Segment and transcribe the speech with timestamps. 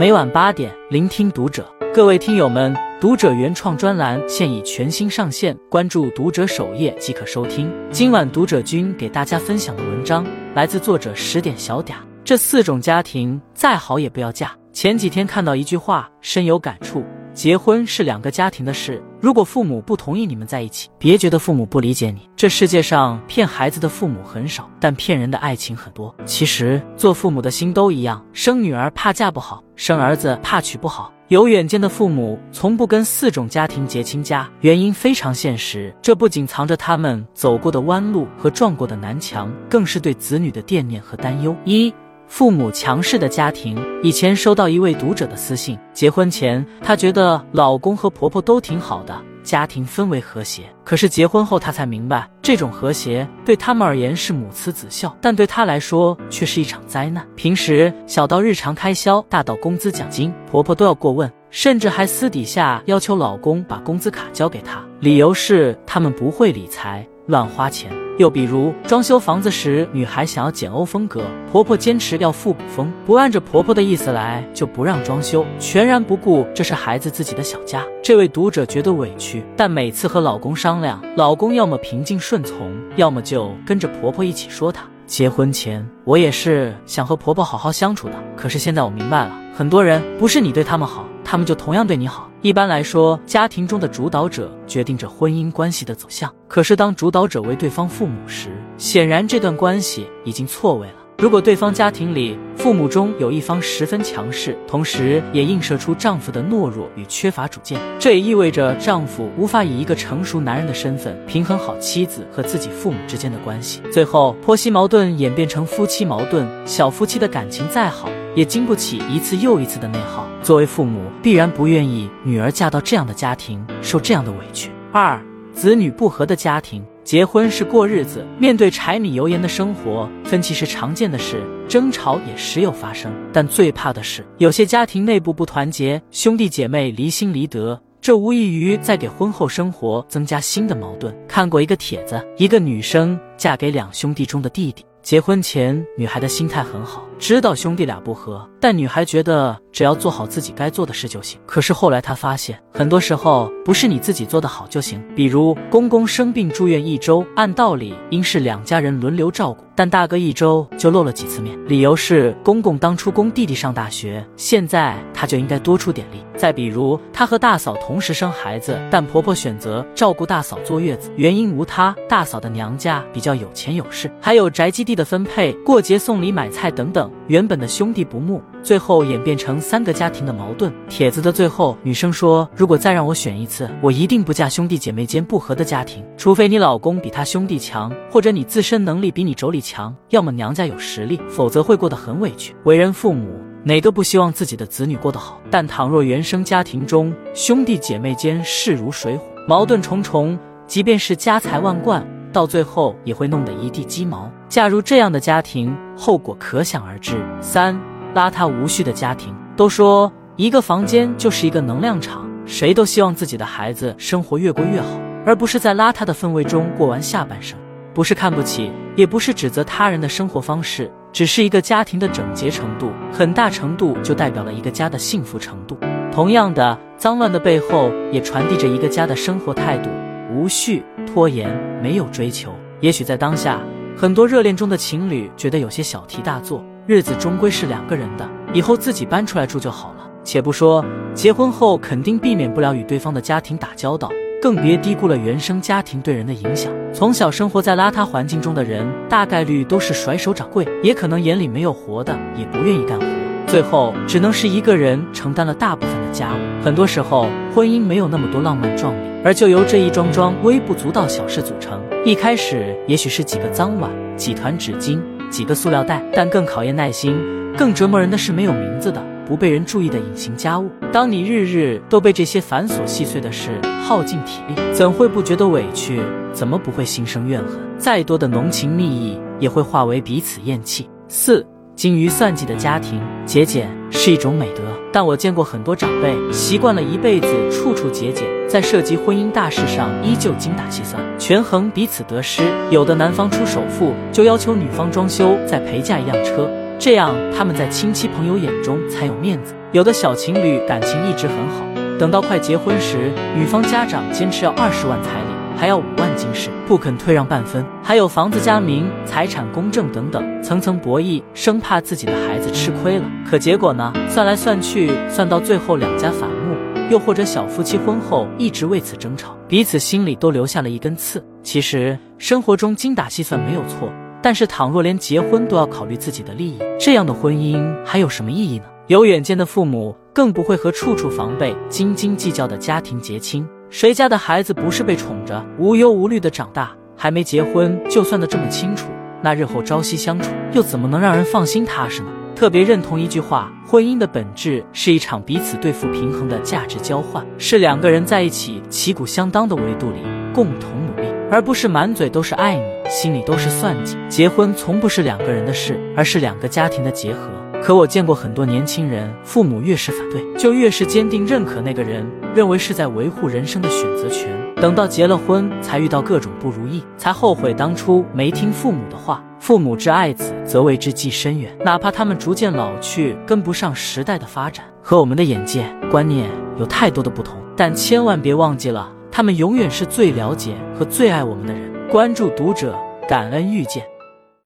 [0.00, 1.70] 每晚八点，聆听读者。
[1.92, 7.70] 各位听友们，读者原创专栏现已全新上线，关注读者首页即可收听。
[7.90, 11.96] 今晚读者君给大家分享的文章来自作者十点小嗲。
[12.24, 14.56] 这四种家庭再好也不要嫁。
[14.72, 17.04] 前几天看到一句话，深有感触。
[17.32, 22.28] 结婚是两个家庭的事，如果父母不同意你们在一起，别觉得父母不理解你。
[22.36, 26.14] 这世界上骗孩子的父母很少，但骗人的爱情很多。
[26.24, 31.12] 其实做父母的心都一样，生女儿怕嫁不好，生儿子怕娶不好。
[31.28, 41.54] 有远见的父母从不跟四种家庭结亲家，原因非常现实，这不仅藏着他们走过的弯路和撞过的南墙，更是对子女的惦念和担忧。
[41.64, 41.94] 一
[42.30, 43.76] 父母强势的家庭。
[44.02, 50.62] 以前收到一位读者的私信，结婚前她觉得老公和婆婆都挺好的，家庭氛围和谐。
[50.84, 57.26] 可是结婚后她才明白，这种和谐对他们而言是母慈子孝，但对她来说却是一场灾难。
[57.34, 67.90] 平时小到日常开销，大到工资奖金，婆婆都要过问，甚至还私底下要求老公把工资卡交给她，理由是他们不会理财，乱花钱。
[68.20, 77.82] 又比如装修房子时，女孩想要简欧风格，婆婆坚持要复古风，不按着婆婆的意思来就不让装修，全然不顾这是孩子自己的小家。
[78.02, 84.84] 这位读者觉得委屈，但每次和老公商量，老公要么平静顺从，要么就跟着婆婆一起说她。
[85.06, 92.28] 结婚前我也是想和婆婆好好相处的，可是现在我明白了，很多人不是你对他们好，他们就同样对你好。
[92.42, 96.28] 一般来说，家庭中的主导者决定着婚姻关系的走向。
[96.48, 100.94] 可是，当主导者为对方父母时，显然这段关系已经错位了。
[101.18, 113.80] 如果对方家庭里父母中有一方十分强势，同时也映射出丈夫的懦弱与缺乏主见，这也意味着丈夫无法以一个成熟男人的身份平衡好妻子和自己父母之间的关系。
[113.92, 120.26] 最后，婆媳矛盾演变成夫妻矛盾，小夫妻的感情再好，也经不起一次又一次的内耗。
[120.42, 124.70] 作为父母，必然不愿意女儿嫁到这样的家庭，受这样的委屈。
[124.92, 125.20] 二，
[125.52, 126.84] 子女不和的家庭。
[127.02, 133.12] 结婚是过日子，面对柴米油盐的生活，分歧是常见的事，争吵也时有发生。
[133.32, 141.12] 但最怕的是，有些家庭内部不团结，兄弟姐妹离心离德，这无异于在给婚后生活增加新的矛盾。
[141.26, 144.84] 看过一个帖子，一个女生嫁给两兄弟中的弟弟。
[145.02, 151.40] 结婚前，女孩的心态很好，知道兄弟俩不和，但女孩觉得只要做好自己该做的事就行。
[151.46, 155.02] 可是后来她发现，很多时候不是你自己做得好就行。
[155.14, 166.20] 比如公公生病住院一周，按道理应是两家人轮流照顾，但大哥一周就露了几次面，理由是公公当初供弟弟上大学，现在他就应该多出点力。
[166.36, 174.80] 再比如他和大嫂同时生孩子，但婆婆选择照顾大嫂坐月子，原因无他，大嫂的娘家比较有钱有势，还有宅基。
[174.80, 180.72] 地的分配、过节送礼、买菜等等，原本的兄弟不睦，最后演变成三个家庭的矛盾。
[180.88, 192.54] 帖子的最后，女生说：“如果再让我选一次，我一定不嫁兄弟姐妹间不和的家庭，除非你老公比他兄弟强，或者你自身能力比你妯娌强，要么娘家有实力，否则会过得很委屈。
[192.64, 193.28] 为人父母，
[193.64, 195.40] 哪个不希望自己的子女过得好？
[195.50, 204.30] 但倘若原生家庭中兄弟姐妹间势如水火，矛盾重重，即便是家财万贯。”到最后也会弄得一地鸡毛。
[204.48, 207.16] 嫁入这样的家庭，后果可想而知。
[207.40, 207.76] 三
[208.14, 214.88] 邋遢无序的家庭，都说一个房间就是一个能量场，谁都希望自己的孩子生活越过越好，
[215.24, 217.58] 而不是在邋遢的氛围中过完下半生。
[217.92, 225.76] 不是看不起，也不是指责他人的生活方式，只是一个家庭的整洁程度，很大程度就代表了一个家的幸福程度。
[226.12, 229.90] 同样的，脏乱的背后也传递着一个家的生活态度。
[230.32, 231.50] 无序、拖延、
[231.82, 233.60] 没有追求，也许在当下，
[233.96, 236.64] 很多热恋中的情侣觉得有些小题大做。
[236.90, 240.10] 日子终归是两个人的，以后自己搬出来住就好了。
[240.24, 240.84] 且不说
[241.14, 244.10] 结婚后肯定避免不了与对方的家庭打交道，
[244.42, 246.72] 更别低估了原生家庭对人的影响。
[246.92, 253.06] 从小生活在邋遢环境中的人，大概率都是甩手掌柜，也可能眼里没有活的，也不愿意干活，
[253.46, 256.64] 最后只能是一个人承担了大部分的家务。
[256.64, 259.10] 很多时候，婚姻没有那么多浪漫壮丽。
[259.22, 261.80] 而就由这一桩桩微不足道小事组成。
[262.04, 264.98] 一开始也许是几个脏碗、几团纸巾、
[265.30, 267.16] 几个塑料袋，但更考验耐心、
[267.56, 270.70] 更折磨人的是没有名字的、不被人注意的隐形家务。
[270.92, 273.50] 当你日日都被这些繁琐细碎的事
[273.82, 276.00] 耗尽体力，怎会不觉得委屈？
[276.32, 277.58] 怎么不会心生怨恨？
[277.78, 280.90] 再多的浓情蜜意也会化为彼此厌弃。
[281.08, 281.46] 四。
[281.76, 284.60] 精于算计的家庭，节俭是一种美德。
[284.92, 292.42] 但我见过很多长辈习惯了一辈子处处节俭，在涉及婚姻大事上依旧精打细算，权衡彼此得失。
[292.70, 299.54] 有的男方出首付，就要求女方装修再陪嫁一辆车，这样他们在亲戚朋友眼中才有面子。
[299.72, 301.64] 有的小情侣感情一直很好，
[301.98, 305.29] 等到快结婚时，女方家长坚持要二十万彩礼。
[305.60, 313.04] 还要五万金饰，不肯退让半分，还有房子加名、财产公证等等，层层博弈，生怕自己的孩子吃亏了。
[313.30, 313.92] 可结果呢？
[314.08, 316.56] 算来算去，算到最后两家反目，
[316.90, 321.22] 又或者小夫妻婚后一直为此争吵，彼此心里都留下了一根刺。
[321.42, 323.92] 其实生活中精打细算没有错，
[324.22, 328.64] 但是倘若连结婚都要考虑自己的利益，这样的婚姻还有什么意义呢？
[328.86, 333.46] 有远见的父母更不会和处处防备、斤斤计较的家庭结亲。
[333.70, 336.72] 谁家的孩子不是被宠着，无忧无虑的长大？
[336.96, 338.88] 还没结婚就算得这么清楚，
[339.22, 342.08] 那日后朝夕相处又怎么能让人放心踏实呢？
[342.34, 349.98] 特别认同一句话：婚姻的本质是一场彼此对付平衡的价值交换，是两个人在一起旗鼓相当的维度里
[350.34, 353.96] 共同努力，而不是满嘴都是爱你，心里都是算计。
[354.08, 357.30] 结婚从不是两个人的事，而是两个家庭的结合。
[357.62, 364.28] 可我见过很多年轻人，父母越是反对，就越是坚定认可那个人，认为是在维护人生的选择权。
[364.56, 369.24] 等到结了婚，才遇到各种不如意，才后悔当初没听父母的话。
[369.38, 371.50] 父母之爱子，则为之计深远。
[371.64, 376.28] 哪怕他们逐渐老去，跟不上时代的发展，和我们的眼界、观念
[376.58, 381.72] 有太多的不同，但千万别忘记了，他们永远是最了解和最爱我们的人。
[381.88, 382.78] 关注读者，
[383.08, 383.89] 感恩遇见。